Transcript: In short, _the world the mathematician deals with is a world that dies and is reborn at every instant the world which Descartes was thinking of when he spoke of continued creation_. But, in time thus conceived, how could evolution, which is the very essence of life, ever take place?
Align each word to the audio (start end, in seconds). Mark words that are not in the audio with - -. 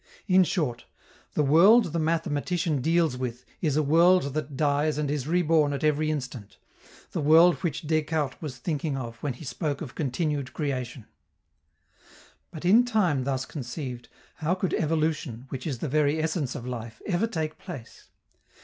In 0.27 0.43
short, 0.43 0.85
_the 1.35 1.45
world 1.45 1.93
the 1.93 1.99
mathematician 1.99 2.81
deals 2.81 3.17
with 3.17 3.45
is 3.61 3.77
a 3.77 3.83
world 3.83 4.33
that 4.33 4.57
dies 4.57 4.97
and 4.97 5.11
is 5.11 5.27
reborn 5.27 5.73
at 5.73 5.83
every 5.83 6.09
instant 6.09 6.57
the 7.11 7.21
world 7.21 7.57
which 7.57 7.83
Descartes 7.85 8.41
was 8.41 8.57
thinking 8.57 8.97
of 8.97 9.17
when 9.17 9.33
he 9.33 9.45
spoke 9.45 9.79
of 9.79 9.93
continued 9.93 10.47
creation_. 10.55 11.05
But, 12.49 12.65
in 12.65 12.83
time 12.83 13.25
thus 13.25 13.45
conceived, 13.45 14.09
how 14.37 14.55
could 14.55 14.73
evolution, 14.73 15.45
which 15.49 15.67
is 15.67 15.77
the 15.77 15.87
very 15.87 16.19
essence 16.19 16.55
of 16.55 16.65
life, 16.65 16.99
ever 17.05 17.27
take 17.27 17.59
place? 17.59 18.09